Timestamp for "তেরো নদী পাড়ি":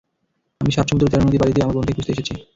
1.11-1.53